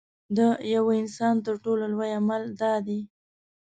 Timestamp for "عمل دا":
2.19-2.73